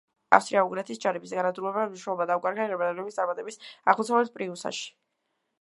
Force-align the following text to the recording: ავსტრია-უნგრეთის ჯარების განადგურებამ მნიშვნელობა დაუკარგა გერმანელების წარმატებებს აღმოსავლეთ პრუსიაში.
ავსტრია-უნგრეთის 0.35 1.01
ჯარების 1.03 1.33
განადგურებამ 1.39 1.91
მნიშვნელობა 1.91 2.27
დაუკარგა 2.31 2.67
გერმანელების 2.73 3.21
წარმატებებს 3.21 3.63
აღმოსავლეთ 3.95 4.37
პრუსიაში. 4.39 4.93